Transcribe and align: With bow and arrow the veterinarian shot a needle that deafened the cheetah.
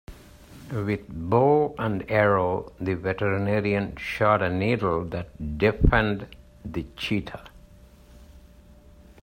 With 0.73 1.01
bow 1.29 1.75
and 1.77 2.09
arrow 2.09 2.73
the 2.81 2.95
veterinarian 2.95 3.97
shot 3.97 4.41
a 4.41 4.49
needle 4.49 5.05
that 5.05 5.59
deafened 5.59 6.25
the 6.65 6.87
cheetah. 6.97 7.43